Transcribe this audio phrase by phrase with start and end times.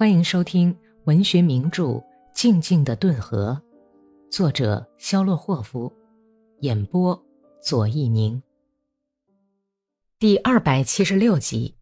[0.00, 0.74] 欢迎收听
[1.04, 1.84] 文学名著
[2.32, 3.60] 《静静的顿河》，
[4.34, 5.92] 作者肖洛霍夫，
[6.60, 7.22] 演播
[7.62, 8.42] 左一宁。
[10.18, 11.76] 第二百七十六集。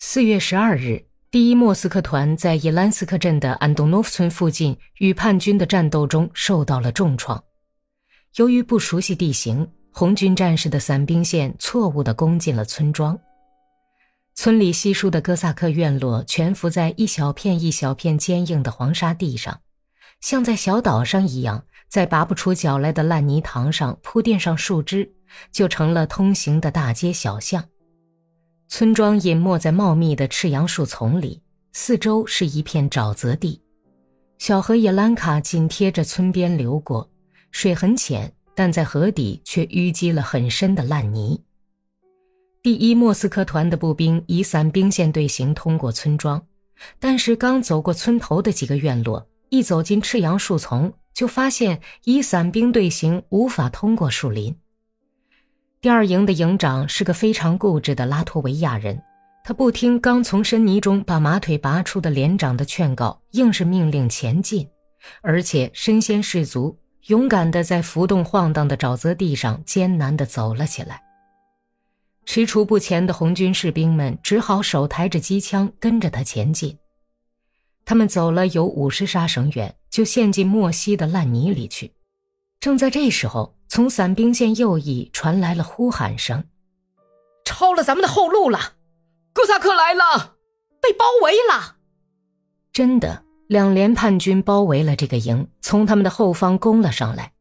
[0.00, 7.40] 四月十二日，第一莫斯科团在伊兰斯克镇的安东诺夫村附近与叛军的战斗中受到了重创。
[8.38, 13.16] 由于不熟悉地形，红军战士的伞兵线错误地攻进了村庄。
[14.42, 19.60] 村里稀疏的哥萨克院落蜷伏在一小片一小片坚硬的黄沙地上，
[20.22, 25.12] 像在小岛上一样，在拔不出脚来的烂泥塘上铺垫上树枝，
[25.52, 27.62] 就成了通行的大街小巷。
[28.66, 31.42] 村庄隐没在茂密的赤杨树丛里，
[31.74, 33.60] 四周是一片沼泽地。
[34.38, 37.06] 小河叶兰卡紧贴着村边流过，
[37.50, 41.38] 水很浅，但在河底却淤积了很深的烂泥。
[42.62, 46.42] 第一莫斯科团的步兵以伞兵线队形通过村庄，
[46.98, 54.54] 但是刚走过村头的几个院落，一走进赤杨树丛，就发现以伞兵队形无法通过树林。
[55.80, 59.00] 第二营的营长是个非常固执的拉脱维亚人，
[59.42, 64.68] 他不听刚从深泥中把马腿拔出的连长的劝告，硬是命令前进，
[65.22, 71.02] 而且身先士卒，勇敢地在浮动晃荡的沼泽地上艰难地走了起来。
[72.26, 76.78] 踟蹰不前的红军士兵们只好手抬着机枪跟着他前进。
[77.84, 81.92] 他们走了有五十沙绳远，就陷进莫西的烂泥里去。
[82.60, 86.44] 正在这时候，从伞兵线右翼传来了呼喊声
[87.44, 88.74] ：“抄了咱们的后路了！
[89.32, 90.36] 哥萨克来了，
[90.80, 91.76] 被包围了！”
[92.72, 97.32] 真的，两连叛军包围了这个营，从他们的后方攻了上来。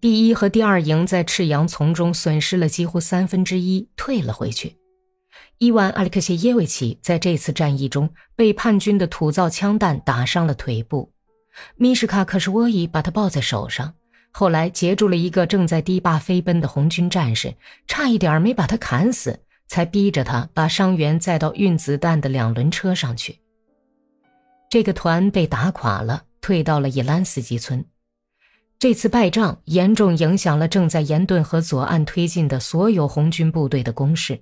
[0.00, 4.76] 第一和第二营在赤杨丛中损失了几乎三分之一，退了回去。
[5.58, 11.12] 伊万·阿里克谢耶维奇在这次战役中被叛军的土造枪弹打伤了腿部，
[11.76, 13.92] 米什卡·克什沃伊把他抱在手上，
[14.30, 17.54] 后来截住了一个正在堤坝飞奔的红军战士，
[17.86, 23.38] 差一点没把他砍死，才逼着他把伤员载到运子弹的两轮车上去。
[24.70, 27.84] 这个团被打垮了，退到了伊兰斯基村。
[28.80, 34.40] 这次败仗严重影响了正在盐顿河左岸推进的所有红军部队的攻势。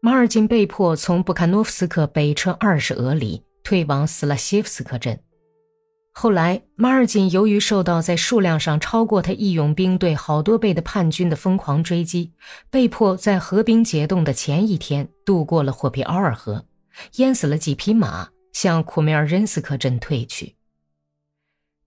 [0.00, 5.20] 马尔金被迫从布坎诺夫斯克北撤二十俄里，退往斯拉谢夫斯克镇。
[6.12, 12.32] 后来，马尔金由于受到在数量上超过他义勇兵队好多倍的叛军的疯狂追击，
[12.70, 16.64] 被迫在河兵解冻的前一天渡过了霍皮奥尔河，
[17.16, 20.56] 淹死了几匹马，向库梅尔任斯克镇退去。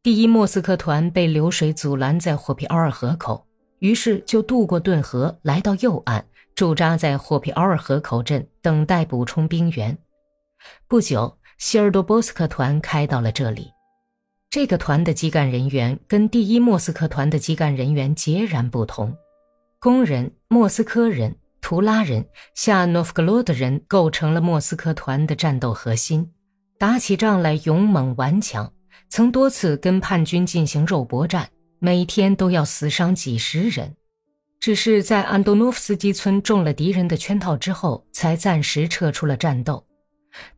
[0.03, 3.47] 第一莫斯科团被流水阻拦在霍皮奥尔河口，
[3.79, 6.25] 于是就渡过顿河，来到右岸，
[6.55, 9.97] 驻扎在霍皮奥尔河口镇，等待补充兵员。
[10.89, 13.71] 不久，希尔多波斯克团开到了这里。
[14.49, 19.15] 这个团的基干人员跟第一莫斯科团的基干人员截然不同。
[19.79, 26.29] 工人、莫斯科人、图拉人、夏诺夫格罗德人构成了莫斯科团的战斗核心，
[26.77, 28.69] 打起仗来勇猛顽强。
[29.09, 31.49] 曾多次跟叛军进行肉搏战，
[31.79, 33.95] 每天都要死伤几十人，
[34.59, 39.85] 只是在安东诺夫斯基村中了敌人的圈套之后，才暂时撤出了战斗。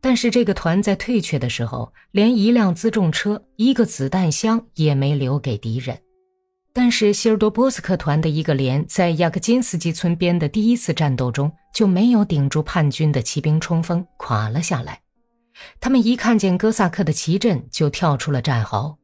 [0.00, 5.98] 但是这个团在退却的时候，连一辆辎重车、一个子弹箱也没留给敌人。
[6.72, 15.00] 但是希尔多波斯克团的一个连在亚克金斯基村边的第一次战斗中就没有顶住叛军的骑兵冲锋，垮了下来。
[15.80, 18.98] 他们一看见哥萨克的旗阵，就跳出了战壕。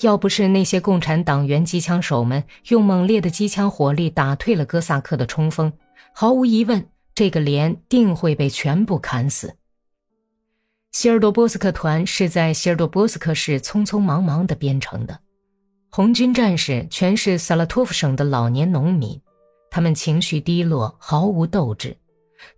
[0.00, 5.72] 要不是那些共产党员机枪手们用猛烈的机枪火力打退了哥萨克的冲锋，
[6.12, 9.54] 毫无疑问，这个连定会被全部砍死。
[10.90, 15.18] 希尔多波斯克团是在希尔多波斯克市匆匆忙忙地编成的，
[15.90, 19.20] 红军战士全是萨拉托夫省的老年农民，
[19.70, 21.96] 他们情绪低落，毫无斗志。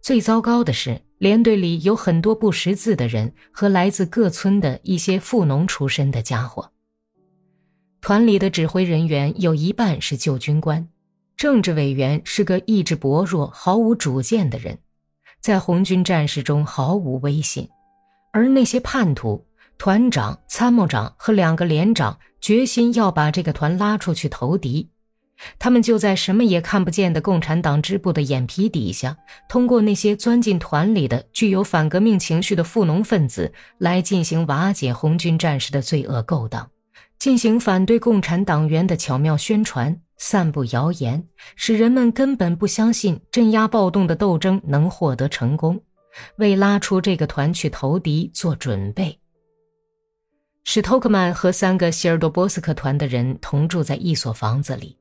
[0.00, 1.05] 最糟糕的是。
[1.18, 6.70] 连队里有很多不识字的人和来自各村的一些富农出身的家伙。
[8.00, 10.86] 团里的指挥人员有一半是旧军官，
[11.36, 14.78] 政治委员是个意志薄弱、毫无主见的人，
[15.40, 17.68] 在红军战士中毫无威信。
[18.32, 19.44] 而那些叛徒，
[19.78, 24.90] 团长、参谋长和两个连长决心要把这个团拉出去投敌。
[25.58, 29.16] 他们就在什么也看不见的共产党支部的眼皮底下，
[29.48, 36.70] 通过那些钻进团里的具有反革命情绪的富农分子来进行瓦解红军战士的罪恶勾当，
[37.18, 41.22] 进行反对共产党员的巧妙宣传，散布谣言，
[41.54, 45.78] 使人们根本不相信镇压暴动的斗争能获得成功，
[46.36, 49.18] 为拉出这个团去投敌做准备。
[50.64, 54.96] 史托克曼和三个希尔多波斯克团的人同住在一所房子里，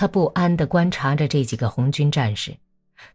[0.00, 2.56] 他不安地观察着这几个红军战士。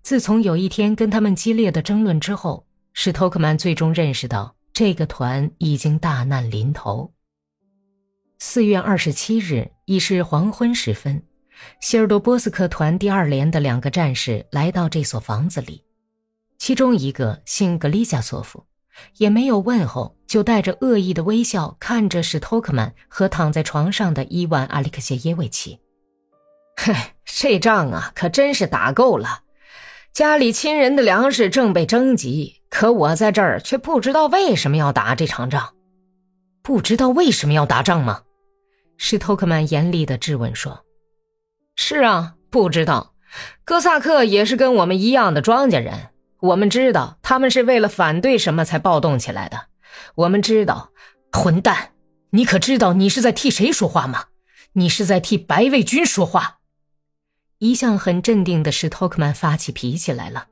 [0.03, 7.11] 自从有一天跟他们激烈的争论之后，史托克曼最终认识到这个团已经大难临头。
[8.37, 11.23] 四月二十七日已是黄昏时分，
[11.81, 15.83] 希尔多波斯克团第二连的两个战士来到这所房子里，
[16.59, 18.63] 其中一个姓格里加索夫。
[19.17, 25.79] 也没有问候，就带着恶意的微笑看着史托克曼和躺在床上的伊万·阿里克谢耶维奇。
[26.75, 26.93] 嘿，
[27.25, 29.41] 这仗啊，可真是打够了！
[30.13, 35.73] 家里亲人的粮食正被征集，可我在这儿却不知道为什么要打这场仗。
[36.61, 38.21] 不知道为什么要打仗吗？
[38.97, 40.85] 史托克曼严厉的质问说
[41.75, 43.13] ：“是啊，不知道。
[43.65, 49.67] 哥萨克也是跟我们一样的庄稼人。”我们知道他们是为了反对什么才暴动起来的。
[50.15, 50.91] 我们知道，
[51.31, 51.91] 混蛋！
[52.31, 54.25] 你可知道你是在替谁说话吗？
[54.73, 56.59] 你是在替白卫军说话。
[57.65, 60.45] 一向很镇定的史托克曼发起脾气来了。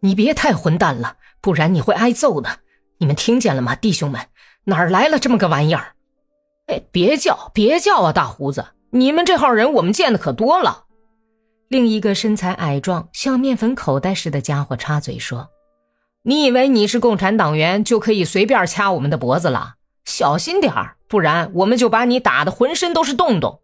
[0.00, 2.60] 你别太混蛋了，不然你会挨揍的。
[2.96, 4.18] 你们听见了吗，弟兄们？
[4.64, 5.92] 哪儿来了这么个玩意儿？
[6.68, 8.64] 哎，别叫，别叫啊，大胡子！
[8.92, 10.84] 你们这号人我们见的可多了。
[11.68, 15.50] 另一个身材矮壮、像面粉口袋似的家伙插嘴说
[16.24, 19.74] ：“你以为你是共产党员就可以随便掐我们的脖子了？
[20.06, 23.60] 小心点儿，不然我们就把你打得浑身都是洞洞。”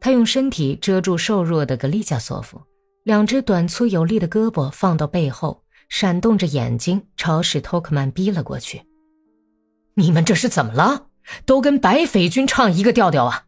[0.00, 2.62] 他用身体遮住瘦弱的格里加索夫，
[3.04, 8.82] 两只短粗有力的胳膊放到背后，闪动着眼睛朝史托克曼逼了过去。
[9.94, 11.06] “你们这是怎么了？
[11.44, 13.46] 都跟白匪军唱一个调调啊！”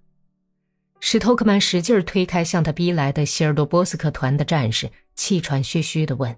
[1.00, 6.36] 史托克曼使劲推开向他逼来的希尔多波斯克团的战士，气喘吁吁地问：“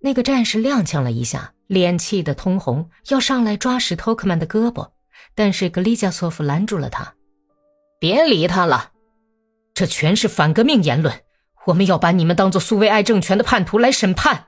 [0.00, 4.90] 那个战士踉跄了一下，脸气得通红，要上来抓史托克曼的胳膊，
[5.34, 7.14] 但是格里加索夫拦住了他
[7.98, 8.90] ：‘别理他了，
[9.74, 11.12] 这全是反革命言论，
[11.66, 14.46] 我们要把你们当做苏维埃政权的叛徒来审判，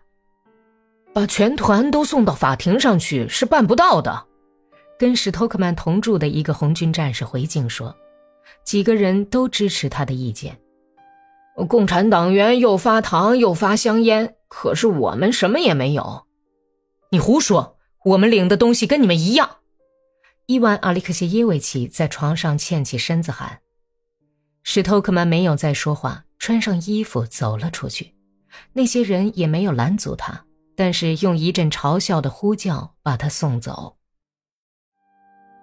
[1.13, 4.27] 把全团都送到法庭上去是办不到的。’
[4.99, 7.95] 跟史托克曼同住的一个红军战士回敬说。”
[8.65, 10.57] 几个人都支持他的意见。
[11.69, 16.27] 共产党员又发糖又发香烟，可是我们什么也没有。
[17.11, 17.77] 你胡说！
[18.05, 19.59] 我们领的东西跟你们一样。
[20.47, 23.61] 伊万·阿里克谢耶维奇在床上欠起身子喊。
[24.69, 28.17] 史托克曼没有再说话，穿上衣服走了出去。
[28.73, 33.97] 那些人也没有拦阻他，但是用一阵嘲笑的呼叫把他送走。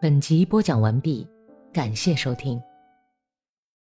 [0.01, 1.27] 本集播讲完毕，
[1.73, 2.57] 感谢收听。